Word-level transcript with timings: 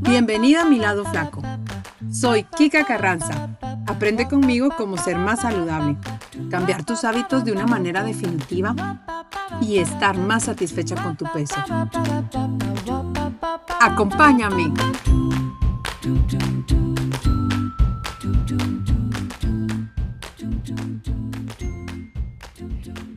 Bienvenida 0.00 0.62
a 0.62 0.64
mi 0.64 0.78
lado 0.78 1.04
flaco. 1.04 1.42
Soy 2.10 2.44
Kika 2.44 2.84
Carranza. 2.84 3.48
Aprende 3.86 4.28
conmigo 4.28 4.68
cómo 4.76 4.96
ser 4.96 5.16
más 5.16 5.40
saludable, 5.40 5.96
cambiar 6.50 6.84
tus 6.84 7.04
hábitos 7.04 7.44
de 7.44 7.52
una 7.52 7.66
manera 7.66 8.02
definitiva 8.02 8.74
y 9.60 9.78
estar 9.78 10.16
más 10.16 10.44
satisfecha 10.44 10.96
con 11.02 11.16
tu 11.16 11.24
peso. 11.32 11.56
Acompáñame. 13.80 14.72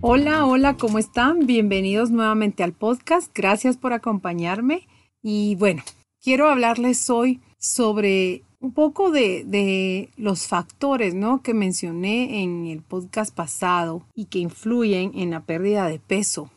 Hola, 0.08 0.46
hola, 0.46 0.78
¿cómo 0.78 1.00
están? 1.00 1.48
Bienvenidos 1.48 2.12
nuevamente 2.12 2.62
al 2.62 2.74
podcast. 2.74 3.32
Gracias 3.34 3.76
por 3.76 3.92
acompañarme. 3.92 4.88
Y 5.24 5.55
bueno, 5.55 5.82
quiero 6.22 6.48
hablarles 6.48 7.09
hoy 7.09 7.41
sobre 7.58 8.44
un 8.60 8.72
poco 8.72 9.10
de, 9.10 10.12
los 10.16 10.46
factores 10.46 11.16
¿no? 11.16 11.41
que 11.41 11.55
mencioné 11.55 12.44
en 12.44 12.68
el 12.68 12.84
podcast 12.84 13.34
pasado 13.34 14.05
y 14.13 14.26
que 14.26 14.38
influyen 14.38 15.12
en 15.16 15.32
la 15.32 15.44
pérdida 15.44 15.88
de 15.88 15.98
peso. 15.98 16.52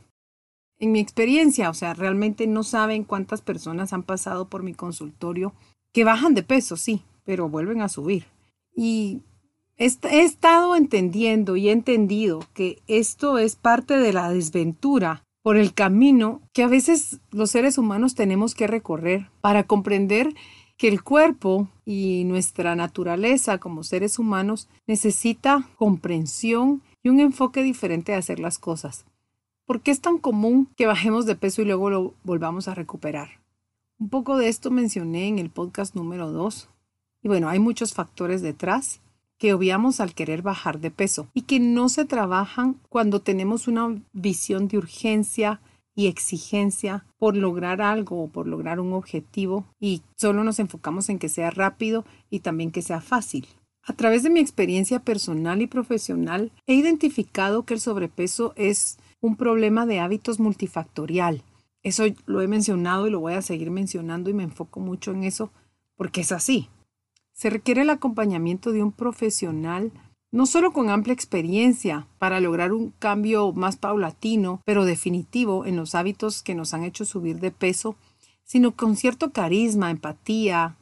En 0.78 0.92
mi 0.92 1.00
experiencia, 1.00 1.70
o 1.70 1.74
sea, 1.74 1.94
realmente 1.94 2.46
no 2.46 2.62
saben 2.62 3.02
cuántas 3.02 3.40
personas 3.40 3.94
han 3.94 4.02
pasado 4.02 4.50
por 4.50 4.62
mi 4.62 4.74
consultorio 4.74 5.54
que 5.94 6.04
bajan 6.04 6.34
de 6.34 6.42
peso, 6.42 6.76
sí, 6.76 7.02
pero 7.24 7.48
vuelven 7.48 7.80
a 7.80 7.88
subir. 7.88 8.26
Y 8.76 9.22
He, 9.80 9.86
estado 10.24 10.74
entendiendo 10.74 11.56
y 11.56 11.68
he 11.68 11.72
entendido 11.72 12.40
que 12.52 12.82
esto 12.88 13.38
es 13.38 13.54
parte 13.54 13.96
de 13.96 14.12
la 14.12 14.28
desventura 14.28 15.22
por 15.40 15.56
el 15.56 15.72
camino 15.72 16.40
que 16.52 16.64
a 16.64 16.68
veces 16.68 17.20
los 17.30 17.52
seres 17.52 17.78
humanos 17.78 18.16
tenemos 18.16 18.56
que 18.56 18.66
recorrer 18.66 19.30
para 19.40 19.62
comprender 19.62 20.34
que 20.76 20.88
el 20.88 21.04
cuerpo 21.04 21.68
y 21.84 22.24
nuestra 22.24 22.74
naturaleza 22.74 23.58
como 23.58 23.84
seres 23.84 24.18
humanos 24.18 24.68
necesita 24.88 25.68
comprensión 25.76 26.82
y 27.04 27.08
un 27.08 27.20
enfoque 27.20 27.62
diferente 27.62 28.10
de 28.10 28.18
hacer 28.18 28.40
las 28.40 28.58
cosas. 28.58 29.04
¿Por 29.64 29.80
qué 29.80 29.92
es 29.92 30.00
tan 30.00 30.18
común 30.18 30.68
que 30.76 30.86
bajemos 30.86 31.24
de 31.24 31.36
peso 31.36 31.62
y 31.62 31.66
luego 31.66 31.88
lo 31.88 32.14
volvamos 32.24 32.66
a 32.66 32.74
recuperar? 32.74 33.40
Un 34.00 34.08
poco 34.08 34.38
de 34.38 34.48
esto 34.48 34.72
mencioné 34.72 35.28
en 35.28 35.38
el 35.38 35.50
podcast 35.50 35.94
número 35.94 36.32
2. 36.32 36.68
Y 37.22 37.28
bueno, 37.28 37.48
hay 37.48 37.60
muchos 37.60 37.94
factores 37.94 38.42
detrás 38.42 39.00
que 39.38 39.54
obviamos 39.54 40.00
al 40.00 40.14
querer 40.14 40.42
bajar 40.42 40.80
de 40.80 40.90
peso 40.90 41.28
y 41.32 41.42
que 41.42 41.60
no 41.60 41.88
se 41.88 42.04
trabajan 42.04 42.76
cuando 42.88 43.20
tenemos 43.20 43.68
una 43.68 44.00
visión 44.12 44.68
de 44.68 44.78
urgencia 44.78 45.60
y 45.94 46.06
exigencia 46.06 47.06
por 47.18 47.36
lograr 47.36 47.82
algo 47.82 48.22
o 48.22 48.28
por 48.28 48.46
lograr 48.46 48.78
un 48.78 48.92
objetivo 48.92 49.66
y 49.80 50.02
solo 50.16 50.44
nos 50.44 50.58
enfocamos 50.58 51.08
en 51.08 51.18
que 51.18 51.28
sea 51.28 51.50
rápido 51.50 52.04
y 52.30 52.40
también 52.40 52.70
que 52.70 52.82
sea 52.82 53.00
fácil. 53.00 53.48
A 53.82 53.94
través 53.94 54.22
de 54.22 54.30
mi 54.30 54.38
experiencia 54.38 55.00
personal 55.00 55.62
y 55.62 55.66
profesional 55.66 56.52
he 56.66 56.74
identificado 56.74 57.64
que 57.64 57.74
el 57.74 57.80
sobrepeso 57.80 58.52
es 58.54 58.98
un 59.20 59.36
problema 59.36 59.86
de 59.86 59.98
hábitos 59.98 60.38
multifactorial. 60.38 61.42
Eso 61.82 62.04
lo 62.26 62.42
he 62.42 62.48
mencionado 62.48 63.06
y 63.06 63.10
lo 63.10 63.20
voy 63.20 63.34
a 63.34 63.42
seguir 63.42 63.70
mencionando 63.70 64.30
y 64.30 64.34
me 64.34 64.42
enfoco 64.42 64.78
mucho 64.78 65.12
en 65.12 65.24
eso 65.24 65.50
porque 65.96 66.20
es 66.20 66.32
así. 66.32 66.68
Se 67.38 67.50
requiere 67.50 67.82
el 67.82 67.90
acompañamiento 67.90 68.72
de 68.72 68.82
un 68.82 68.90
profesional, 68.90 69.92
no 70.32 70.44
solo 70.44 70.72
con 70.72 70.90
amplia 70.90 71.14
experiencia, 71.14 72.08
para 72.18 72.40
lograr 72.40 72.72
un 72.72 72.90
cambio 72.98 73.52
más 73.52 73.76
paulatino, 73.76 74.60
pero 74.64 74.84
definitivo 74.84 75.64
en 75.64 75.76
los 75.76 75.94
hábitos 75.94 76.42
que 76.42 76.56
nos 76.56 76.74
han 76.74 76.82
hecho 76.82 77.04
subir 77.04 77.38
de 77.38 77.52
peso, 77.52 77.94
sino 78.42 78.74
con 78.74 78.96
cierto 78.96 79.30
carisma, 79.30 79.92
empatía 79.92 80.74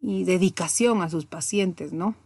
y 0.00 0.24
dedicación 0.24 1.00
a 1.00 1.08
sus 1.08 1.26
pacientes, 1.26 1.92
¿no? 1.92 2.16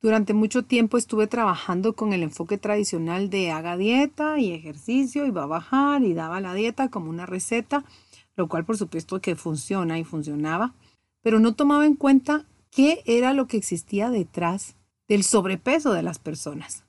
Durante 0.00 0.34
mucho 0.34 0.64
tiempo 0.64 0.98
estuve 0.98 1.28
trabajando 1.28 1.92
con 1.92 2.12
el 2.12 2.24
enfoque 2.24 2.58
tradicional 2.58 3.30
de 3.30 3.52
haga 3.52 3.76
dieta 3.76 4.40
y 4.40 4.50
ejercicio 4.50 5.24
y 5.24 5.30
va 5.30 5.44
a 5.44 5.46
bajar 5.46 6.02
y 6.02 6.14
daba 6.14 6.40
la 6.40 6.52
dieta 6.52 6.88
como 6.88 7.10
una 7.10 7.26
receta, 7.26 7.84
lo 8.34 8.48
cual 8.48 8.64
por 8.64 8.76
supuesto 8.76 9.20
que 9.20 9.36
funciona 9.36 10.00
y 10.00 10.04
funcionaba, 10.04 10.74
pero 11.22 11.38
no 11.38 11.54
tomaba 11.54 11.86
en 11.86 11.94
cuenta 11.94 12.44
qué 12.72 13.02
era 13.04 13.34
lo 13.34 13.46
que 13.46 13.58
existía 13.58 14.10
detrás 14.10 14.76
del 15.06 15.22
sobrepeso 15.22 15.92
de 15.92 16.02
las 16.02 16.18
personas. 16.18 16.84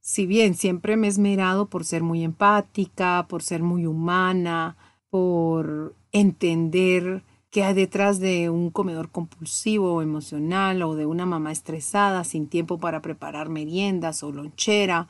Si 0.00 0.26
bien 0.26 0.54
siempre 0.54 0.96
me 0.96 1.06
he 1.06 1.10
esmerado 1.10 1.70
por 1.70 1.84
ser 1.84 2.02
muy 2.02 2.24
empática, 2.24 3.26
por 3.28 3.42
ser 3.42 3.62
muy 3.62 3.86
humana, 3.86 4.76
por 5.08 5.94
entender 6.10 7.22
qué 7.50 7.62
hay 7.62 7.74
detrás 7.74 8.18
de 8.18 8.50
un 8.50 8.70
comedor 8.70 9.10
compulsivo 9.10 9.94
o 9.94 10.02
emocional 10.02 10.82
o 10.82 10.96
de 10.96 11.06
una 11.06 11.24
mamá 11.24 11.52
estresada 11.52 12.24
sin 12.24 12.48
tiempo 12.48 12.78
para 12.78 13.00
preparar 13.00 13.48
meriendas 13.48 14.24
o 14.24 14.32
lonchera, 14.32 15.06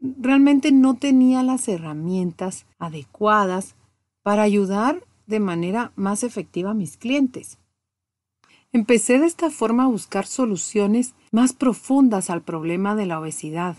realmente 0.00 0.72
no 0.72 0.96
tenía 0.96 1.42
las 1.42 1.68
herramientas 1.68 2.64
adecuadas 2.78 3.76
para 4.22 4.42
ayudar 4.42 5.04
de 5.26 5.40
manera 5.40 5.92
más 5.94 6.24
efectiva 6.24 6.70
a 6.70 6.74
mis 6.74 6.96
clientes. 6.96 7.58
Empecé 8.76 9.18
de 9.18 9.24
esta 9.24 9.48
forma 9.48 9.84
a 9.84 9.88
buscar 9.88 10.26
soluciones 10.26 11.14
más 11.32 11.54
profundas 11.54 12.28
al 12.28 12.42
problema 12.42 12.94
de 12.94 13.06
la 13.06 13.18
obesidad, 13.18 13.78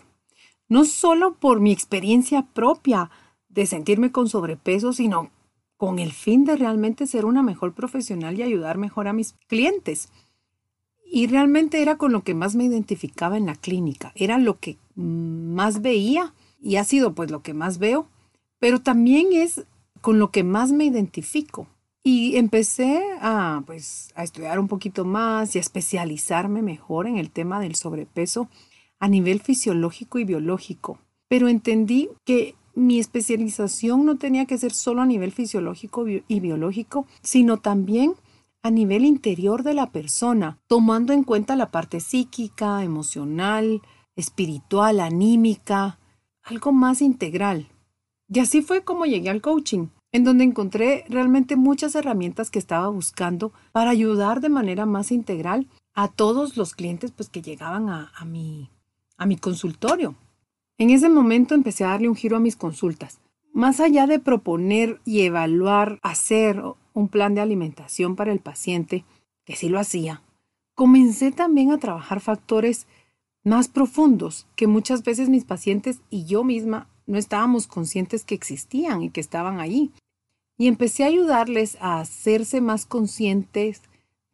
no 0.69 0.85
solo 0.85 1.35
por 1.35 1.59
mi 1.59 1.71
experiencia 1.71 2.47
propia 2.55 3.11
de 3.47 3.67
sentirme 3.67 4.11
con 4.11 4.27
sobrepeso, 4.27 4.93
sino 4.93 5.29
con 5.77 5.99
el 5.99 6.11
fin 6.13 6.45
de 6.45 6.55
realmente 6.55 7.05
ser 7.05 7.25
una 7.25 7.43
mejor 7.43 7.75
profesional 7.75 8.39
y 8.39 8.41
ayudar 8.41 8.79
mejor 8.79 9.07
a 9.07 9.13
mis 9.13 9.33
clientes. 9.45 10.09
Y 11.05 11.27
realmente 11.27 11.83
era 11.83 11.99
con 11.99 12.11
lo 12.11 12.23
que 12.23 12.33
más 12.33 12.55
me 12.55 12.65
identificaba 12.65 13.37
en 13.37 13.45
la 13.45 13.53
clínica, 13.53 14.13
era 14.15 14.39
lo 14.39 14.59
que 14.59 14.79
más 14.95 15.83
veía 15.83 16.33
y 16.59 16.77
ha 16.77 16.83
sido 16.83 17.13
pues 17.13 17.29
lo 17.29 17.43
que 17.43 17.53
más 17.53 17.77
veo, 17.77 18.07
pero 18.57 18.81
también 18.81 19.27
es 19.31 19.63
con 20.01 20.17
lo 20.17 20.31
que 20.31 20.43
más 20.43 20.71
me 20.71 20.85
identifico. 20.85 21.67
Y 22.09 22.37
empecé 22.37 23.03
a, 23.19 23.63
pues, 23.65 24.13
a 24.15 24.23
estudiar 24.23 24.59
un 24.59 24.69
poquito 24.69 25.03
más 25.03 25.53
y 25.53 25.57
a 25.57 25.59
especializarme 25.59 26.61
mejor 26.61 27.05
en 27.05 27.17
el 27.17 27.29
tema 27.29 27.59
del 27.59 27.75
sobrepeso 27.75 28.47
a 28.97 29.09
nivel 29.09 29.41
fisiológico 29.41 30.17
y 30.17 30.23
biológico. 30.23 30.99
Pero 31.27 31.49
entendí 31.49 32.07
que 32.23 32.55
mi 32.75 32.99
especialización 32.99 34.05
no 34.05 34.17
tenía 34.17 34.45
que 34.45 34.57
ser 34.57 34.71
solo 34.71 35.01
a 35.01 35.05
nivel 35.05 35.33
fisiológico 35.33 36.05
y 36.07 36.39
biológico, 36.39 37.07
sino 37.23 37.57
también 37.57 38.13
a 38.63 38.71
nivel 38.71 39.03
interior 39.03 39.63
de 39.63 39.73
la 39.73 39.91
persona, 39.91 40.59
tomando 40.67 41.11
en 41.11 41.25
cuenta 41.25 41.57
la 41.57 41.71
parte 41.71 41.99
psíquica, 41.99 42.85
emocional, 42.85 43.81
espiritual, 44.15 45.01
anímica, 45.01 45.99
algo 46.41 46.71
más 46.71 47.01
integral. 47.01 47.67
Y 48.29 48.39
así 48.39 48.61
fue 48.61 48.85
como 48.85 49.05
llegué 49.05 49.29
al 49.29 49.41
coaching 49.41 49.87
en 50.11 50.23
donde 50.23 50.43
encontré 50.43 51.05
realmente 51.09 51.55
muchas 51.55 51.95
herramientas 51.95 52.49
que 52.49 52.59
estaba 52.59 52.89
buscando 52.89 53.51
para 53.71 53.89
ayudar 53.89 54.41
de 54.41 54.49
manera 54.49 54.85
más 54.85 55.11
integral 55.11 55.67
a 55.93 56.07
todos 56.07 56.57
los 56.57 56.75
clientes 56.75 57.11
pues, 57.11 57.29
que 57.29 57.41
llegaban 57.41 57.89
a, 57.89 58.11
mi, 58.25 58.69
a 59.17 59.25
mi 59.25 59.37
consultorio. 59.37 60.15
En 60.77 60.91
ese 60.91 61.09
momento 61.09 61.55
empecé 61.55 61.83
a 61.83 61.89
darle 61.89 62.09
un 62.09 62.15
giro 62.15 62.37
a 62.37 62.41
mis 62.41 62.55
consultas. 62.55 63.19
Más 63.51 63.79
allá 63.79 64.05
de 64.05 64.19
proponer 64.19 65.01
y 65.05 65.21
evaluar 65.21 65.99
hacer 66.03 66.61
un 66.93 67.07
plan 67.07 67.33
de 67.33 67.41
alimentación 67.41 68.15
para 68.15 68.31
el 68.31 68.39
paciente, 68.39 69.03
que 69.43 69.55
sí 69.55 69.69
lo 69.69 69.79
hacía, 69.79 70.21
comencé 70.75 71.31
también 71.31 71.71
a 71.71 71.79
trabajar 71.79 72.19
factores 72.19 72.85
más 73.43 73.67
profundos 73.67 74.45
que 74.55 74.67
muchas 74.67 75.03
veces 75.03 75.29
mis 75.29 75.45
pacientes 75.45 76.01
y 76.11 76.25
yo 76.25 76.43
misma 76.43 76.87
no 77.07 77.17
estábamos 77.17 77.65
conscientes 77.65 78.23
que 78.23 78.35
existían 78.35 79.01
y 79.01 79.09
que 79.09 79.21
estaban 79.21 79.59
ahí. 79.59 79.91
Y 80.57 80.67
empecé 80.67 81.03
a 81.03 81.07
ayudarles 81.07 81.77
a 81.81 81.99
hacerse 81.99 82.61
más 82.61 82.85
conscientes 82.85 83.81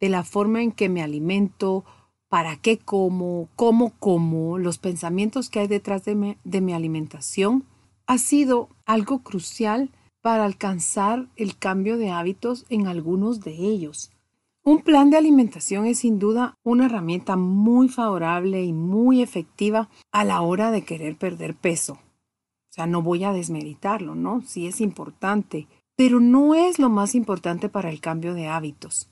de 0.00 0.08
la 0.08 0.24
forma 0.24 0.62
en 0.62 0.72
que 0.72 0.88
me 0.88 1.02
alimento, 1.02 1.84
para 2.28 2.56
qué 2.56 2.78
como, 2.78 3.48
cómo 3.56 3.92
como, 4.00 4.58
los 4.58 4.78
pensamientos 4.78 5.48
que 5.48 5.60
hay 5.60 5.68
detrás 5.68 6.04
de 6.04 6.14
mi, 6.14 6.36
de 6.44 6.60
mi 6.60 6.72
alimentación, 6.72 7.64
ha 8.06 8.18
sido 8.18 8.68
algo 8.84 9.20
crucial 9.20 9.90
para 10.20 10.44
alcanzar 10.44 11.28
el 11.36 11.56
cambio 11.56 11.96
de 11.96 12.10
hábitos 12.10 12.66
en 12.70 12.86
algunos 12.86 13.40
de 13.40 13.52
ellos. 13.52 14.10
Un 14.64 14.80
plan 14.80 15.10
de 15.10 15.18
alimentación 15.18 15.84
es 15.86 15.98
sin 15.98 16.18
duda 16.18 16.54
una 16.62 16.86
herramienta 16.86 17.36
muy 17.36 17.88
favorable 17.88 18.64
y 18.64 18.72
muy 18.72 19.20
efectiva 19.20 19.90
a 20.10 20.24
la 20.24 20.40
hora 20.40 20.70
de 20.70 20.82
querer 20.82 21.16
perder 21.16 21.54
peso. 21.54 21.98
O 22.74 22.76
sea, 22.76 22.88
no 22.88 23.02
voy 23.02 23.22
a 23.22 23.32
desmeritarlo, 23.32 24.16
¿no? 24.16 24.42
Sí 24.44 24.66
es 24.66 24.80
importante, 24.80 25.68
pero 25.94 26.18
no 26.18 26.56
es 26.56 26.80
lo 26.80 26.90
más 26.90 27.14
importante 27.14 27.68
para 27.68 27.88
el 27.88 28.00
cambio 28.00 28.34
de 28.34 28.48
hábitos. 28.48 29.08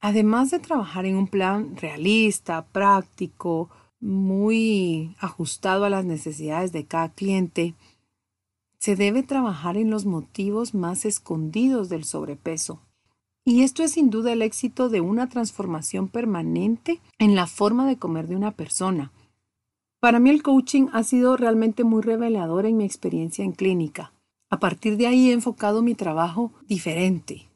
Además 0.00 0.50
de 0.50 0.58
trabajar 0.58 1.04
en 1.04 1.16
un 1.16 1.28
plan 1.28 1.76
realista, 1.76 2.64
práctico, 2.64 3.68
muy 4.00 5.14
ajustado 5.18 5.84
a 5.84 5.90
las 5.90 6.06
necesidades 6.06 6.72
de 6.72 6.86
cada 6.86 7.10
cliente, 7.10 7.74
se 8.78 8.96
debe 8.96 9.22
trabajar 9.22 9.76
en 9.76 9.90
los 9.90 10.06
motivos 10.06 10.72
más 10.72 11.04
escondidos 11.04 11.90
del 11.90 12.04
sobrepeso. 12.04 12.80
Y 13.44 13.64
esto 13.64 13.82
es 13.82 13.92
sin 13.92 14.08
duda 14.08 14.32
el 14.32 14.40
éxito 14.40 14.88
de 14.88 15.02
una 15.02 15.28
transformación 15.28 16.08
permanente 16.08 17.02
en 17.18 17.34
la 17.34 17.46
forma 17.46 17.86
de 17.86 17.98
comer 17.98 18.28
de 18.28 18.36
una 18.36 18.52
persona. 18.52 19.12
Para 20.04 20.20
mí 20.20 20.28
el 20.28 20.42
coaching 20.42 20.88
ha 20.92 21.02
sido 21.02 21.34
realmente 21.34 21.82
muy 21.82 22.02
revelador 22.02 22.66
en 22.66 22.76
mi 22.76 22.84
experiencia 22.84 23.42
en 23.42 23.52
clínica. 23.52 24.12
A 24.50 24.60
partir 24.60 24.98
de 24.98 25.06
ahí 25.06 25.30
he 25.30 25.32
enfocado 25.32 25.80
mi 25.80 25.94
trabajo 25.94 26.52
diferente 26.68 27.48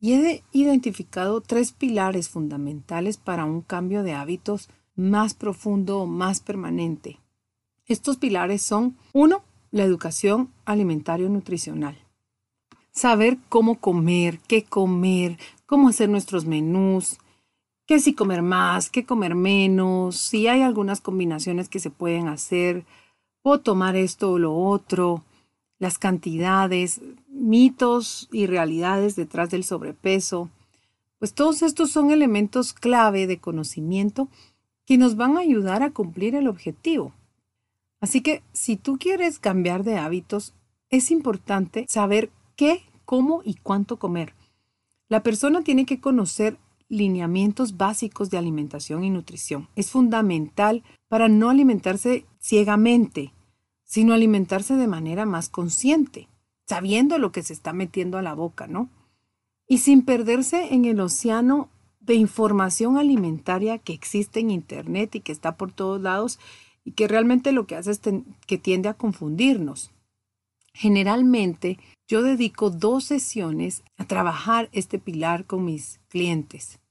y 0.00 0.14
he 0.14 0.42
identificado 0.52 1.42
tres 1.42 1.72
pilares 1.72 2.30
fundamentales 2.30 3.18
para 3.18 3.44
un 3.44 3.60
cambio 3.60 4.02
de 4.04 4.14
hábitos 4.14 4.70
más 4.96 5.34
profundo, 5.34 6.06
más 6.06 6.40
permanente. 6.40 7.18
Estos 7.84 8.16
pilares 8.16 8.62
son, 8.62 8.96
uno, 9.12 9.42
la 9.70 9.84
educación 9.84 10.48
alimentario-nutricional. 10.64 11.98
Saber 12.90 13.36
cómo 13.50 13.74
comer, 13.78 14.38
qué 14.48 14.64
comer, 14.64 15.38
cómo 15.66 15.90
hacer 15.90 16.08
nuestros 16.08 16.46
menús, 16.46 17.18
si 18.00 18.14
comer 18.14 18.42
más, 18.42 18.90
qué 18.90 19.04
comer 19.04 19.34
menos, 19.34 20.16
si 20.16 20.48
hay 20.48 20.62
algunas 20.62 21.00
combinaciones 21.00 21.68
que 21.68 21.80
se 21.80 21.90
pueden 21.90 22.28
hacer, 22.28 22.84
o 23.42 23.60
tomar 23.60 23.96
esto 23.96 24.32
o 24.32 24.38
lo 24.38 24.54
otro, 24.56 25.24
las 25.78 25.98
cantidades, 25.98 27.00
mitos 27.28 28.28
y 28.30 28.46
realidades 28.46 29.16
detrás 29.16 29.50
del 29.50 29.64
sobrepeso. 29.64 30.48
Pues 31.18 31.34
todos 31.34 31.62
estos 31.62 31.90
son 31.90 32.10
elementos 32.10 32.72
clave 32.72 33.26
de 33.26 33.38
conocimiento 33.38 34.28
que 34.86 34.98
nos 34.98 35.16
van 35.16 35.36
a 35.36 35.40
ayudar 35.40 35.82
a 35.82 35.90
cumplir 35.90 36.34
el 36.34 36.48
objetivo. 36.48 37.12
Así 38.00 38.20
que 38.20 38.42
si 38.52 38.76
tú 38.76 38.98
quieres 38.98 39.38
cambiar 39.38 39.84
de 39.84 39.98
hábitos, 39.98 40.54
es 40.90 41.10
importante 41.10 41.86
saber 41.88 42.30
qué, 42.56 42.82
cómo 43.04 43.42
y 43.44 43.54
cuánto 43.54 43.98
comer. 43.98 44.34
La 45.08 45.22
persona 45.22 45.62
tiene 45.62 45.86
que 45.86 46.00
conocer 46.00 46.58
lineamientos 46.92 47.78
básicos 47.78 48.28
de 48.28 48.36
alimentación 48.36 49.02
y 49.02 49.08
nutrición. 49.08 49.66
Es 49.76 49.90
fundamental 49.90 50.82
para 51.08 51.26
no 51.26 51.48
alimentarse 51.48 52.26
ciegamente, 52.38 53.32
sino 53.82 54.12
alimentarse 54.12 54.76
de 54.76 54.86
manera 54.86 55.24
más 55.24 55.48
consciente, 55.48 56.28
sabiendo 56.66 57.16
lo 57.16 57.32
que 57.32 57.42
se 57.42 57.54
está 57.54 57.72
metiendo 57.72 58.18
a 58.18 58.22
la 58.22 58.34
boca, 58.34 58.66
¿no? 58.66 58.90
Y 59.66 59.78
sin 59.78 60.02
perderse 60.02 60.74
en 60.74 60.84
el 60.84 61.00
océano 61.00 61.70
de 62.00 62.14
información 62.14 62.98
alimentaria 62.98 63.78
que 63.78 63.94
existe 63.94 64.40
en 64.40 64.50
Internet 64.50 65.14
y 65.14 65.20
que 65.20 65.32
está 65.32 65.56
por 65.56 65.72
todos 65.72 65.98
lados 65.98 66.38
y 66.84 66.92
que 66.92 67.08
realmente 67.08 67.52
lo 67.52 67.66
que 67.66 67.76
hace 67.76 67.92
es 67.92 68.02
que 68.46 68.58
tiende 68.58 68.90
a 68.90 68.94
confundirnos. 68.94 69.92
Generalmente 70.74 71.78
yo 72.06 72.22
dedico 72.22 72.68
dos 72.68 73.04
sesiones 73.04 73.82
a 73.96 74.04
trabajar 74.04 74.68
este 74.72 74.98
pilar 74.98 75.46
con 75.46 75.64
mis 75.64 76.00
clientes. 76.10 76.81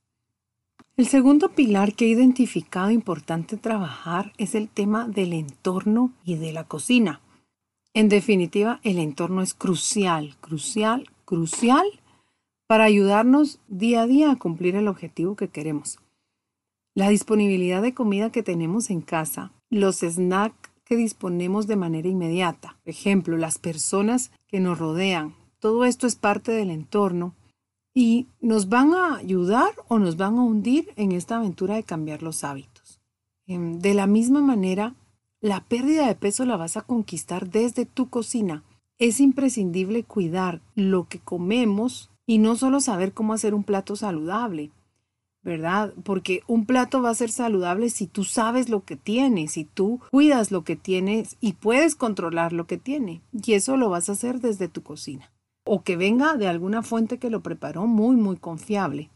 El 1.02 1.08
segundo 1.08 1.50
pilar 1.50 1.96
que 1.96 2.06
he 2.06 2.10
identificado 2.10 2.92
importante 2.92 3.58
trabajar 3.58 4.34
es 4.38 4.54
el 4.54 4.70
tema 4.70 5.08
del 5.08 5.34
entorno 5.34 6.14
y 6.24 6.36
de 6.36 6.54
la 6.54 6.66
cocina. 6.66 7.22
En 7.96 8.08
definitiva, 8.08 8.80
el 8.84 9.00
entorno 9.00 9.42
es 9.42 9.56
crucial, 9.56 10.36
crucial, 10.42 11.10
crucial 11.26 11.88
para 12.68 12.84
ayudarnos 12.84 13.58
día 13.68 14.04
a 14.04 14.06
día 14.06 14.30
a 14.30 14.36
cumplir 14.36 14.76
el 14.76 14.88
objetivo 14.88 15.36
que 15.36 15.48
queremos. 15.48 15.98
La 16.94 17.10
disponibilidad 17.10 17.82
de 17.82 17.96
comida 17.96 18.32
que 18.32 18.44
tenemos 18.44 18.92
en 18.92 19.02
casa, 19.02 19.52
los 19.72 20.02
snacks 20.02 20.70
que 20.84 20.98
disponemos 20.98 21.66
de 21.66 21.78
manera 21.78 22.10
inmediata, 22.10 22.78
por 22.84 22.92
ejemplo, 22.92 23.38
las 23.38 23.58
personas 23.58 24.30
que 24.48 24.60
nos 24.60 24.78
rodean, 24.78 25.34
todo 25.58 25.84
esto 25.84 26.06
es 26.06 26.16
parte 26.16 26.52
del 26.52 26.70
entorno 26.70 27.34
y 27.94 28.28
nos 28.40 28.70
van 28.70 28.94
a 28.94 29.18
ayudar 29.18 29.72
o 29.88 30.00
nos 30.00 30.18
van 30.18 30.38
a 30.38 30.44
hundir 30.44 30.94
en 30.96 31.12
esta 31.12 31.38
aventura 31.38 31.76
de 31.76 31.84
cambiar 31.84 32.24
los 32.24 32.44
hábitos. 32.44 33.02
Em, 33.48 33.80
de 33.80 33.94
la 33.94 34.08
misma 34.08 34.42
manera, 34.42 34.96
la 35.42 35.62
pérdida 35.66 36.08
de 36.08 36.16
peso 36.16 36.46
la 36.46 36.58
vas 36.58 36.78
a 36.78 36.84
conquistar 36.84 37.50
desde 37.50 37.86
tu 37.86 38.10
cocina. 38.10 38.64
Es 38.98 39.20
imprescindible 39.20 40.04
cuidar 40.04 40.62
lo 40.76 41.08
que 41.08 41.20
comemos 41.20 42.12
y 42.26 42.38
no 42.38 42.56
solo 42.56 42.80
saber 42.80 43.14
cómo 43.14 43.34
hacer 43.34 43.54
un 43.54 43.64
plato 43.64 43.96
saludable, 43.96 44.72
¿verdad? 45.42 45.94
Porque 46.04 46.44
un 46.48 46.66
plato 46.66 47.02
va 47.02 47.10
a 47.10 47.16
ser 47.16 47.32
saludable 47.32 47.90
si 47.90 48.06
tú 48.06 48.24
sabes 48.24 48.70
lo 48.70 48.86
que 48.86 48.96
tiene, 48.96 49.48
si 49.48 49.66
tú 49.66 50.00
cuidas 50.12 50.52
lo 50.52 50.64
que 50.64 50.76
tienes 50.76 51.38
y 51.42 51.54
puedes 51.54 51.96
controlar 51.96 52.54
lo 52.54 52.68
que 52.68 52.78
tiene. 52.78 53.22
Y 53.34 53.54
eso 53.54 53.76
lo 53.76 53.90
vas 53.90 54.08
a 54.08 54.14
hacer 54.14 54.40
desde 54.40 54.68
tu 54.68 54.84
cocina. 54.84 55.32
O 55.64 55.84
que 55.84 55.96
venga 55.96 56.36
de 56.36 56.48
alguna 56.48 56.82
fuente 56.82 57.18
que 57.18 57.30
lo 57.30 57.42
preparó 57.42 57.88
muy, 57.88 58.16
muy 58.16 58.38
confiable. 58.38 59.10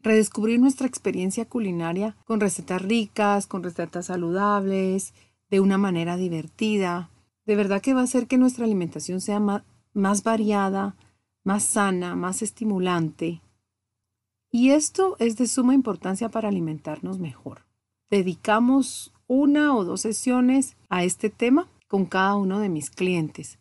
Redescubrir 0.00 0.60
nuestra 0.60 0.86
experiencia 0.86 1.46
culinaria 1.46 2.16
con 2.26 2.40
recetas 2.40 2.82
ricas, 2.82 3.46
con 3.46 3.62
recetas 3.62 4.06
saludables, 4.06 5.14
de 5.50 5.60
una 5.60 5.78
manera 5.78 6.16
divertida. 6.16 7.10
De 7.46 7.56
verdad 7.56 7.80
que 7.80 7.94
va 7.94 8.00
a 8.00 8.04
hacer 8.04 8.26
que 8.26 8.38
nuestra 8.38 8.64
alimentación 8.64 9.20
sea 9.20 9.40
más, 9.40 9.62
más 9.92 10.22
variada, 10.22 10.94
más 11.42 11.64
sana, 11.64 12.16
más 12.16 12.42
estimulante. 12.42 13.40
Y 14.50 14.70
esto 14.70 15.16
es 15.18 15.36
de 15.36 15.46
suma 15.46 15.74
importancia 15.74 16.28
para 16.28 16.48
alimentarnos 16.48 17.18
mejor. 17.18 17.62
Dedicamos 18.10 19.12
una 19.26 19.74
o 19.74 19.84
dos 19.84 20.02
sesiones 20.02 20.76
a 20.88 21.02
este 21.04 21.30
tema 21.30 21.68
con 21.88 22.04
cada 22.06 22.36
uno 22.36 22.60
de 22.60 22.68
mis 22.68 22.90
clientes. 22.90 23.58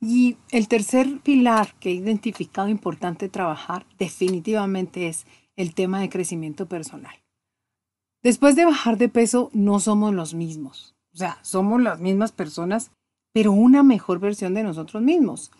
Y 0.00 0.36
el 0.50 0.68
tercer 0.68 1.20
pilar 1.20 1.74
que 1.80 1.90
he 1.90 1.94
identificado 1.94 2.68
importante 2.68 3.28
trabajar 3.28 3.86
definitivamente 3.98 5.08
es 5.08 5.26
el 5.56 5.74
tema 5.74 6.00
de 6.00 6.08
crecimiento 6.08 6.66
personal. 6.66 7.14
Después 8.22 8.56
de 8.56 8.64
bajar 8.64 8.98
de 8.98 9.08
peso 9.08 9.50
no 9.52 9.80
somos 9.80 10.14
los 10.14 10.34
mismos. 10.34 10.94
O 11.12 11.16
sea, 11.16 11.38
somos 11.42 11.80
las 11.80 12.00
mismas 12.00 12.32
personas, 12.32 12.90
pero 13.32 13.52
una 13.52 13.82
mejor 13.82 14.18
versión 14.18 14.54
de 14.54 14.62
nosotros 14.62 15.02
mismos. 15.02 15.50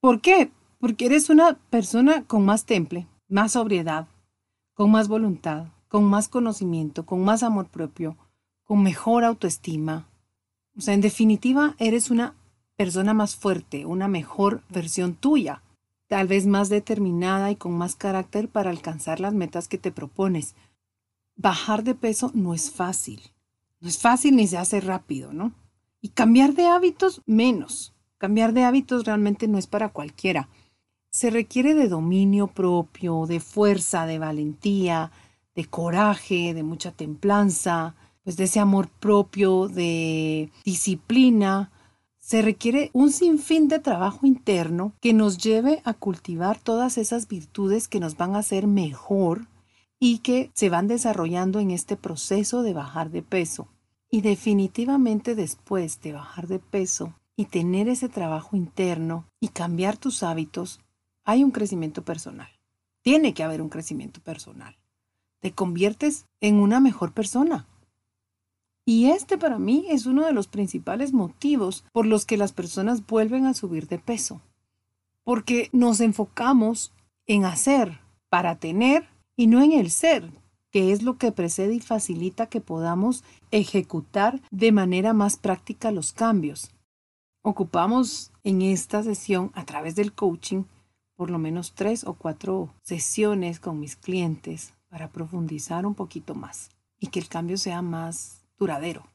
¿Por 0.00 0.20
qué? 0.20 0.50
porque 0.80 1.06
eres 1.06 1.28
una 1.28 1.58
persona 1.68 2.24
con 2.24 2.44
más 2.44 2.64
temple, 2.64 3.06
más 3.28 3.52
sobriedad, 3.52 4.08
con 4.74 4.90
más 4.90 5.08
voluntad, 5.08 5.66
con 5.88 6.04
más 6.04 6.28
conocimiento, 6.28 7.04
con 7.04 7.22
más 7.22 7.42
amor 7.42 7.68
propio, 7.68 8.16
con 8.64 8.82
mejor 8.82 9.24
autoestima. 9.24 10.08
O 10.76 10.80
sea, 10.80 10.94
en 10.94 11.02
definitiva, 11.02 11.74
eres 11.78 12.10
una 12.10 12.34
persona 12.84 13.14
más 13.14 13.36
fuerte, 13.36 13.84
una 13.84 14.08
mejor 14.08 14.62
versión 14.68 15.14
tuya, 15.14 15.62
tal 16.08 16.26
vez 16.26 16.46
más 16.46 16.68
determinada 16.68 17.50
y 17.50 17.56
con 17.56 17.72
más 17.72 17.94
carácter 17.94 18.48
para 18.48 18.70
alcanzar 18.70 19.20
las 19.20 19.34
metas 19.34 19.68
que 19.68 19.78
te 19.78 19.92
propones. 19.92 20.54
Bajar 21.36 21.84
de 21.84 21.94
peso 21.94 22.30
no 22.34 22.54
es 22.54 22.70
fácil. 22.70 23.20
No 23.80 23.88
es 23.88 23.98
fácil 23.98 24.36
ni 24.36 24.46
se 24.46 24.58
hace 24.58 24.80
rápido, 24.80 25.32
¿no? 25.32 25.52
Y 26.00 26.08
cambiar 26.08 26.54
de 26.54 26.66
hábitos 26.68 27.22
menos. 27.26 27.92
Cambiar 28.18 28.52
de 28.52 28.64
hábitos 28.64 29.04
realmente 29.04 29.46
no 29.46 29.58
es 29.58 29.66
para 29.66 29.90
cualquiera 29.90 30.48
se 31.10 31.30
requiere 31.30 31.74
de 31.74 31.88
dominio 31.88 32.46
propio, 32.46 33.26
de 33.26 33.40
fuerza, 33.40 34.06
de 34.06 34.18
valentía, 34.18 35.10
de 35.54 35.64
coraje, 35.64 36.54
de 36.54 36.62
mucha 36.62 36.92
templanza, 36.92 37.96
pues 38.22 38.36
de 38.36 38.44
ese 38.44 38.60
amor 38.60 38.88
propio, 38.88 39.68
de 39.68 40.50
disciplina. 40.64 41.72
Se 42.30 42.42
requiere 42.42 42.90
un 42.92 43.10
sinfín 43.10 43.66
de 43.66 43.80
trabajo 43.80 44.24
interno 44.24 44.94
que 45.00 45.12
nos 45.12 45.36
lleve 45.36 45.82
a 45.84 45.94
cultivar 45.94 46.60
todas 46.60 46.96
esas 46.96 47.26
virtudes 47.26 47.88
que 47.88 47.98
nos 47.98 48.16
van 48.16 48.36
a 48.36 48.38
hacer 48.38 48.68
mejor 48.68 49.48
y 49.98 50.18
que 50.18 50.52
se 50.54 50.70
van 50.70 50.86
desarrollando 50.86 51.58
en 51.58 51.72
este 51.72 51.96
proceso 51.96 52.62
de 52.62 52.72
bajar 52.72 53.10
de 53.10 53.22
peso. 53.22 53.66
Y 54.08 54.20
definitivamente 54.20 55.34
después 55.34 56.00
de 56.02 56.12
bajar 56.12 56.46
de 56.46 56.60
peso 56.60 57.14
y 57.34 57.46
tener 57.46 57.88
ese 57.88 58.08
trabajo 58.08 58.56
interno 58.56 59.26
y 59.40 59.48
cambiar 59.48 59.96
tus 59.96 60.22
hábitos, 60.22 60.78
hay 61.24 61.42
un 61.42 61.50
crecimiento 61.50 62.04
personal. 62.04 62.60
Tiene 63.02 63.34
que 63.34 63.42
haber 63.42 63.60
un 63.60 63.70
crecimiento 63.70 64.20
personal. 64.20 64.78
Te 65.40 65.50
conviertes 65.50 66.26
en 66.40 66.60
una 66.60 66.78
mejor 66.78 67.10
persona. 67.10 67.66
Y 68.90 69.06
este 69.12 69.38
para 69.38 69.60
mí 69.60 69.86
es 69.88 70.06
uno 70.06 70.26
de 70.26 70.32
los 70.32 70.48
principales 70.48 71.12
motivos 71.12 71.84
por 71.92 72.06
los 72.06 72.26
que 72.26 72.36
las 72.36 72.50
personas 72.50 73.06
vuelven 73.06 73.46
a 73.46 73.54
subir 73.54 73.86
de 73.86 74.00
peso. 74.00 74.40
Porque 75.22 75.68
nos 75.72 76.00
enfocamos 76.00 76.92
en 77.28 77.44
hacer 77.44 78.00
para 78.28 78.56
tener 78.56 79.06
y 79.36 79.46
no 79.46 79.62
en 79.62 79.70
el 79.70 79.92
ser, 79.92 80.32
que 80.72 80.90
es 80.90 81.04
lo 81.04 81.18
que 81.18 81.30
precede 81.30 81.74
y 81.74 81.78
facilita 81.78 82.48
que 82.48 82.60
podamos 82.60 83.22
ejecutar 83.52 84.42
de 84.50 84.72
manera 84.72 85.12
más 85.12 85.36
práctica 85.36 85.92
los 85.92 86.12
cambios. 86.12 86.72
Ocupamos 87.42 88.32
en 88.42 88.60
esta 88.60 89.04
sesión 89.04 89.52
a 89.54 89.64
través 89.66 89.94
del 89.94 90.12
coaching 90.12 90.64
por 91.14 91.30
lo 91.30 91.38
menos 91.38 91.74
tres 91.76 92.02
o 92.02 92.14
cuatro 92.14 92.74
sesiones 92.82 93.60
con 93.60 93.78
mis 93.78 93.94
clientes 93.94 94.74
para 94.88 95.12
profundizar 95.12 95.86
un 95.86 95.94
poquito 95.94 96.34
más 96.34 96.70
y 96.98 97.06
que 97.06 97.20
el 97.20 97.28
cambio 97.28 97.56
sea 97.56 97.82
más 97.82 98.39
duradero. 98.60 99.06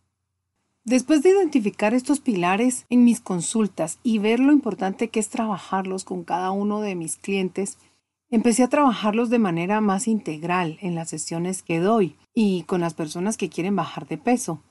Después 0.83 1.23
de 1.23 1.29
identificar 1.29 1.93
estos 1.93 2.19
pilares 2.19 2.85
en 2.89 3.05
mis 3.05 3.21
consultas 3.21 3.99
y 4.03 4.19
ver 4.19 4.39
lo 4.39 4.51
importante 4.51 5.07
que 5.07 5.19
es 5.19 5.29
trabajarlos 5.29 6.03
con 6.03 6.23
cada 6.23 6.51
uno 6.51 6.81
de 6.81 6.95
mis 6.95 7.15
clientes, 7.15 7.77
empecé 8.29 8.63
a 8.63 8.69
trabajarlos 8.69 9.29
de 9.29 9.39
manera 9.39 9.81
más 9.81 10.07
integral 10.07 10.77
en 10.81 10.93
las 10.93 11.09
sesiones 11.09 11.63
que 11.63 11.79
doy 11.79 12.15
y 12.33 12.63
con 12.63 12.81
las 12.81 12.93
personas 12.93 13.37
que 13.37 13.49
quieren 13.49 13.75
bajar 13.75 14.07
de 14.07 14.17
peso. 14.17 14.61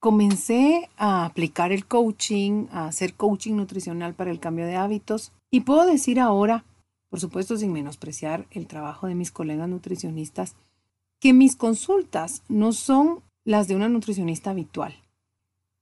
Comencé 0.00 0.90
a 0.98 1.24
aplicar 1.24 1.72
el 1.72 1.86
coaching, 1.86 2.66
a 2.70 2.88
hacer 2.88 3.14
coaching 3.14 3.54
nutricional 3.54 4.12
para 4.12 4.30
el 4.30 4.40
cambio 4.40 4.66
de 4.66 4.76
hábitos 4.76 5.32
y 5.50 5.60
puedo 5.60 5.86
decir 5.86 6.20
ahora, 6.20 6.64
por 7.08 7.20
supuesto 7.20 7.56
sin 7.56 7.72
menospreciar 7.72 8.46
el 8.50 8.66
trabajo 8.66 9.06
de 9.06 9.14
mis 9.14 9.30
colegas 9.30 9.68
nutricionistas, 9.68 10.56
que 11.20 11.32
mis 11.32 11.56
consultas 11.56 12.42
no 12.48 12.72
son 12.72 13.22
las 13.44 13.68
de 13.68 13.76
una 13.76 13.88
nutricionista 13.88 14.50
habitual. 14.50 14.94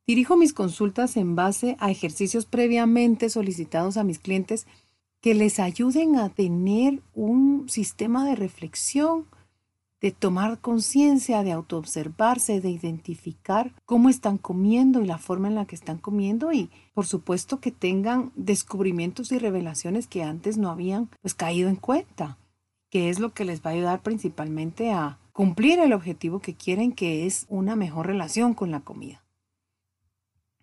Dirijo 0.06 0.36
mis 0.36 0.52
consultas 0.52 1.16
en 1.16 1.36
base 1.36 1.76
a 1.78 1.90
ejercicios 1.90 2.44
previamente 2.44 3.30
solicitados 3.30 3.96
a 3.96 4.04
mis 4.04 4.18
clientes 4.18 4.66
que 5.20 5.34
les 5.34 5.60
ayuden 5.60 6.16
a 6.16 6.28
tener 6.28 7.00
un 7.14 7.68
sistema 7.68 8.26
de 8.26 8.34
reflexión, 8.34 9.26
de 10.00 10.10
tomar 10.10 10.58
conciencia, 10.58 11.44
de 11.44 11.52
autoobservarse, 11.52 12.60
de 12.60 12.70
identificar 12.70 13.72
cómo 13.86 14.08
están 14.08 14.36
comiendo 14.36 15.00
y 15.00 15.06
la 15.06 15.18
forma 15.18 15.46
en 15.46 15.54
la 15.54 15.64
que 15.64 15.76
están 15.76 15.98
comiendo 15.98 16.52
y 16.52 16.70
por 16.92 17.06
supuesto 17.06 17.60
que 17.60 17.70
tengan 17.70 18.32
descubrimientos 18.34 19.30
y 19.30 19.38
revelaciones 19.38 20.08
que 20.08 20.24
antes 20.24 20.58
no 20.58 20.70
habían 20.70 21.08
pues 21.20 21.34
caído 21.34 21.68
en 21.68 21.76
cuenta, 21.76 22.36
que 22.90 23.08
es 23.08 23.20
lo 23.20 23.32
que 23.32 23.44
les 23.44 23.64
va 23.64 23.70
a 23.70 23.74
ayudar 23.74 24.02
principalmente 24.02 24.90
a 24.90 25.20
cumplir 25.32 25.78
el 25.78 25.92
objetivo 25.92 26.40
que 26.40 26.54
quieren 26.54 26.92
que 26.92 27.26
es 27.26 27.46
una 27.48 27.76
mejor 27.76 28.06
relación 28.06 28.54
con 28.54 28.70
la 28.70 28.80
comida. 28.80 29.22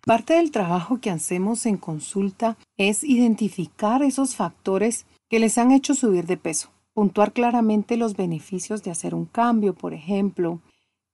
Parte 0.04 0.34
del 0.34 0.50
trabajo 0.50 1.00
que 1.00 1.10
hacemos 1.10 1.66
en 1.66 1.76
consulta 1.76 2.56
es 2.78 3.04
identificar 3.04 4.02
esos 4.02 4.34
factores 4.34 5.06
que 5.28 5.40
les 5.40 5.58
han 5.58 5.72
hecho 5.72 5.94
subir 5.94 6.26
de 6.26 6.38
peso, 6.38 6.70
puntuar 6.94 7.32
claramente 7.32 7.96
los 7.96 8.16
beneficios 8.16 8.82
de 8.82 8.90
hacer 8.90 9.14
un 9.14 9.26
cambio, 9.26 9.74
por 9.74 9.92
ejemplo, 9.92 10.60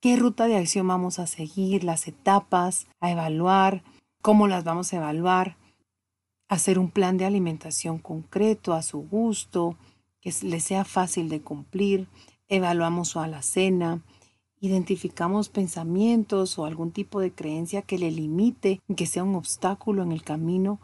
qué 0.00 0.16
ruta 0.16 0.46
de 0.46 0.56
acción 0.56 0.86
vamos 0.86 1.18
a 1.18 1.26
seguir, 1.26 1.82
las 1.82 2.06
etapas, 2.06 2.86
a 3.00 3.10
evaluar, 3.10 3.82
cómo 4.22 4.46
las 4.46 4.62
vamos 4.62 4.92
a 4.92 4.98
evaluar, 4.98 5.56
hacer 6.48 6.78
un 6.78 6.90
plan 6.90 7.16
de 7.18 7.24
alimentación 7.24 7.98
concreto 7.98 8.72
a 8.72 8.82
su 8.82 9.00
gusto, 9.00 9.76
que 10.20 10.32
les 10.42 10.62
sea 10.62 10.84
fácil 10.84 11.28
de 11.28 11.40
cumplir, 11.40 12.06
evaluamos 12.48 13.08
su 13.08 13.20
alacena, 13.20 14.00
identificamos 14.60 15.48
pensamientos 15.48 16.58
o 16.58 16.64
algún 16.64 16.92
tipo 16.92 17.20
de 17.20 17.32
creencia 17.32 17.82
que 17.82 17.98
le 17.98 18.10
limite, 18.10 18.80
que 18.96 19.06
sea 19.06 19.24
un 19.24 19.34
obstáculo 19.34 20.02
en 20.02 20.12
el 20.12 20.22
camino, 20.22 20.80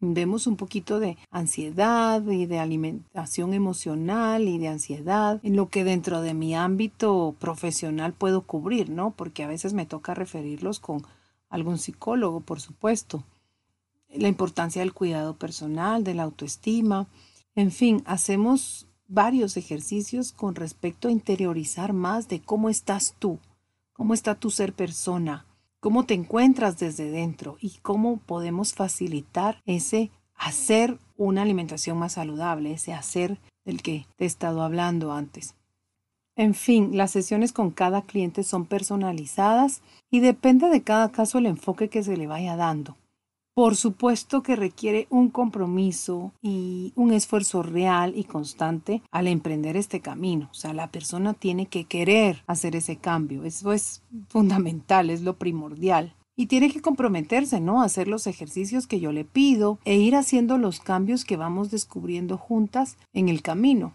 vemos 0.00 0.46
un 0.46 0.56
poquito 0.56 1.00
de 1.00 1.16
ansiedad 1.30 2.22
y 2.26 2.46
de 2.46 2.58
alimentación 2.58 3.54
emocional 3.54 4.48
y 4.48 4.58
de 4.58 4.68
ansiedad 4.68 5.40
en 5.42 5.56
lo 5.56 5.68
que 5.68 5.84
dentro 5.84 6.20
de 6.20 6.34
mi 6.34 6.54
ámbito 6.54 7.34
profesional 7.38 8.12
puedo 8.12 8.42
cubrir, 8.42 8.90
¿no? 8.90 9.12
Porque 9.12 9.44
a 9.44 9.48
veces 9.48 9.72
me 9.72 9.86
toca 9.86 10.14
referirlos 10.14 10.80
con 10.80 11.02
algún 11.48 11.78
psicólogo, 11.78 12.40
por 12.40 12.60
supuesto. 12.60 13.24
La 14.08 14.28
importancia 14.28 14.82
del 14.82 14.92
cuidado 14.92 15.36
personal, 15.36 16.04
de 16.04 16.14
la 16.14 16.24
autoestima, 16.24 17.06
en 17.54 17.70
fin, 17.70 18.02
hacemos 18.04 18.86
varios 19.06 19.56
ejercicios 19.56 20.32
con 20.32 20.54
respecto 20.54 21.08
a 21.08 21.12
interiorizar 21.12 21.92
más 21.92 22.28
de 22.28 22.40
cómo 22.40 22.68
estás 22.68 23.14
tú, 23.18 23.38
cómo 23.92 24.14
está 24.14 24.34
tu 24.34 24.50
ser 24.50 24.72
persona, 24.72 25.46
cómo 25.80 26.04
te 26.04 26.14
encuentras 26.14 26.78
desde 26.78 27.10
dentro 27.10 27.56
y 27.60 27.78
cómo 27.82 28.18
podemos 28.18 28.74
facilitar 28.74 29.62
ese 29.66 30.10
hacer 30.34 30.98
una 31.16 31.42
alimentación 31.42 31.98
más 31.98 32.14
saludable, 32.14 32.72
ese 32.72 32.92
hacer 32.92 33.38
del 33.64 33.82
que 33.82 34.06
te 34.16 34.24
he 34.24 34.26
estado 34.26 34.62
hablando 34.62 35.12
antes. 35.12 35.54
En 36.36 36.54
fin, 36.54 36.96
las 36.96 37.12
sesiones 37.12 37.52
con 37.52 37.70
cada 37.70 38.02
cliente 38.02 38.42
son 38.42 38.66
personalizadas 38.66 39.82
y 40.10 40.20
depende 40.20 40.68
de 40.68 40.82
cada 40.82 41.12
caso 41.12 41.38
el 41.38 41.46
enfoque 41.46 41.88
que 41.88 42.02
se 42.02 42.16
le 42.16 42.26
vaya 42.26 42.56
dando. 42.56 42.96
Por 43.54 43.76
supuesto 43.76 44.42
que 44.42 44.56
requiere 44.56 45.06
un 45.10 45.28
compromiso 45.28 46.32
y 46.42 46.92
un 46.96 47.12
esfuerzo 47.12 47.62
real 47.62 48.12
y 48.16 48.24
constante 48.24 49.00
al 49.12 49.28
emprender 49.28 49.76
este 49.76 50.00
camino. 50.00 50.48
O 50.50 50.54
sea, 50.54 50.74
la 50.74 50.90
persona 50.90 51.34
tiene 51.34 51.66
que 51.66 51.84
querer 51.84 52.42
hacer 52.48 52.74
ese 52.74 52.96
cambio. 52.96 53.44
Eso 53.44 53.72
es 53.72 54.02
fundamental, 54.28 55.08
es 55.08 55.22
lo 55.22 55.36
primordial. 55.36 56.16
Y 56.36 56.46
tiene 56.46 56.68
que 56.68 56.80
comprometerse, 56.80 57.60
¿no? 57.60 57.80
A 57.80 57.84
hacer 57.84 58.08
los 58.08 58.26
ejercicios 58.26 58.88
que 58.88 58.98
yo 58.98 59.12
le 59.12 59.24
pido 59.24 59.78
e 59.84 59.98
ir 59.98 60.16
haciendo 60.16 60.58
los 60.58 60.80
cambios 60.80 61.24
que 61.24 61.36
vamos 61.36 61.70
descubriendo 61.70 62.36
juntas 62.36 62.96
en 63.12 63.28
el 63.28 63.40
camino. 63.40 63.94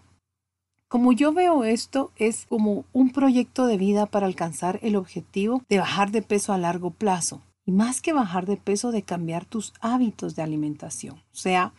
Como 0.87 1.11
yo 1.11 1.33
veo 1.33 1.65
esto, 1.65 2.11
es 2.15 2.45
como 2.47 2.85
un 2.93 3.11
proyecto 3.11 3.65
de 3.65 3.75
vida 3.75 4.05
para 4.05 4.25
alcanzar 4.25 4.79
el 4.83 4.95
objetivo 4.95 5.63
de 5.67 5.79
bajar 5.79 6.11
de 6.11 6.21
peso 6.21 6.53
a 6.53 6.57
largo 6.57 6.91
plazo 6.91 7.41
y 7.69 7.71
más 7.71 8.01
que 8.01 8.13
bajar 8.13 8.47
de 8.47 8.57
peso, 8.57 8.91
de 8.91 9.03
cambiar 9.03 9.45
tus 9.45 9.75
hábitos 9.79 10.35
de 10.35 10.41
alimentación. 10.41 11.17
O 11.31 11.35
sea, 11.35 11.71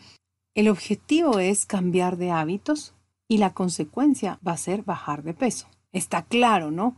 el 0.54 0.68
objetivo 0.68 1.40
es 1.40 1.66
cambiar 1.66 2.16
de 2.16 2.30
hábitos 2.30 2.94
y 3.26 3.38
la 3.38 3.54
consecuencia 3.54 4.38
va 4.46 4.52
a 4.52 4.56
ser 4.56 4.84
bajar 4.84 5.24
de 5.24 5.34
peso. 5.34 5.66
Está 5.90 6.22
claro, 6.22 6.70
¿no? 6.70 6.94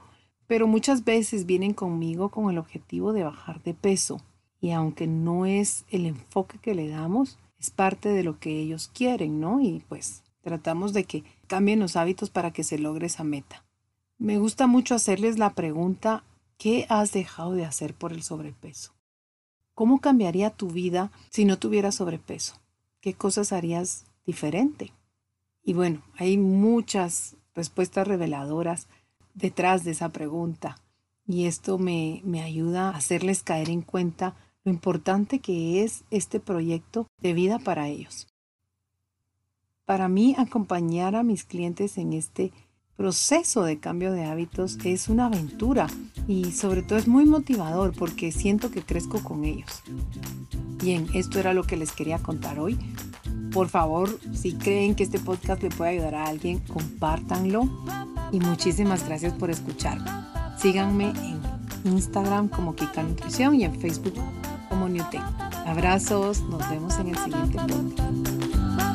Pero 0.46 0.66
muchas 0.66 1.04
veces 1.04 1.46
vienen 1.46 1.72
conmigo 1.72 2.28
con 2.28 2.50
el 2.50 2.58
objetivo 2.58 3.14
de 3.14 3.24
bajar 3.24 3.62
de 3.62 3.72
peso 3.72 4.20
y 4.60 4.72
aunque 4.72 5.06
no 5.06 5.46
es 5.46 5.86
el 5.88 6.04
enfoque 6.04 6.58
que 6.58 6.74
le 6.74 6.90
damos, 6.90 7.38
es 7.58 7.70
parte 7.70 8.10
de 8.10 8.24
lo 8.24 8.38
que 8.38 8.60
ellos 8.60 8.90
quieren, 8.92 9.40
¿no? 9.40 9.62
Y 9.62 9.82
pues 9.88 10.22
tratamos 10.42 10.92
de 10.92 11.04
que 11.04 11.24
cambien 11.46 11.80
los 11.80 11.96
hábitos 11.96 12.28
para 12.28 12.50
que 12.50 12.62
se 12.62 12.78
logre 12.78 13.06
esa 13.06 13.24
meta. 13.24 13.64
Me 14.18 14.36
gusta 14.36 14.66
mucho 14.66 14.94
hacerles 14.94 15.38
la 15.38 15.54
pregunta 15.54 16.24
¿Qué 16.62 16.86
has 16.88 17.10
dejado 17.10 17.54
de 17.54 17.64
hacer 17.64 17.92
por 17.92 18.12
el 18.12 18.22
sobrepeso? 18.22 18.92
¿Cómo 19.74 20.00
cambiaría 20.00 20.50
tu 20.50 20.68
vida 20.68 21.10
si 21.28 21.44
no 21.44 21.58
tuvieras 21.58 21.96
sobrepeso? 21.96 22.54
¿Qué 23.00 23.14
cosas 23.14 23.52
harías 23.52 24.04
diferente? 24.24 24.92
Y 25.64 25.74
bueno, 25.74 26.04
hay 26.16 26.38
muchas 26.38 27.34
respuestas 27.52 28.06
reveladoras 28.06 28.86
detrás 29.34 29.82
de 29.82 29.90
esa 29.90 30.10
pregunta 30.10 30.76
y 31.26 31.46
esto 31.46 31.78
me, 31.78 32.20
me 32.22 32.42
ayuda 32.42 32.90
a 32.90 32.96
hacerles 32.96 33.42
caer 33.42 33.68
en 33.68 33.82
cuenta 33.82 34.36
lo 34.62 34.70
importante 34.70 35.40
que 35.40 35.82
es 35.82 36.04
este 36.12 36.38
proyecto 36.38 37.08
de 37.18 37.32
vida 37.32 37.58
para 37.58 37.88
ellos. 37.88 38.28
Para 39.84 40.06
mí, 40.06 40.36
acompañar 40.38 41.16
a 41.16 41.24
mis 41.24 41.42
clientes 41.42 41.98
en 41.98 42.12
este 42.12 42.52
proceso 42.96 43.64
de 43.64 43.78
cambio 43.78 44.12
de 44.12 44.24
hábitos 44.24 44.78
es 44.84 45.08
una 45.08 45.26
aventura 45.26 45.86
y 46.28 46.52
sobre 46.52 46.82
todo 46.82 46.98
es 46.98 47.08
muy 47.08 47.24
motivador 47.24 47.92
porque 47.92 48.32
siento 48.32 48.70
que 48.70 48.82
crezco 48.82 49.22
con 49.22 49.44
ellos. 49.44 49.82
Bien, 50.82 51.06
esto 51.14 51.38
era 51.38 51.54
lo 51.54 51.64
que 51.64 51.76
les 51.76 51.92
quería 51.92 52.18
contar 52.18 52.58
hoy. 52.58 52.78
Por 53.52 53.68
favor, 53.68 54.18
si 54.32 54.54
creen 54.54 54.94
que 54.94 55.04
este 55.04 55.18
podcast 55.18 55.62
le 55.62 55.70
puede 55.70 55.92
ayudar 55.92 56.14
a 56.14 56.24
alguien, 56.26 56.60
compártanlo 56.60 57.68
y 58.32 58.40
muchísimas 58.40 59.06
gracias 59.06 59.32
por 59.34 59.50
escucharme. 59.50 60.10
Síganme 60.58 61.10
en 61.10 61.92
Instagram 61.92 62.48
como 62.48 62.74
Kika 62.74 63.02
Nutrición 63.02 63.54
y 63.56 63.64
en 63.64 63.78
Facebook 63.80 64.14
como 64.68 64.88
Newten. 64.88 65.22
Abrazos, 65.66 66.40
nos 66.42 66.68
vemos 66.70 66.98
en 66.98 67.08
el 67.08 67.18
siguiente 67.18 67.58
podcast. 67.58 68.91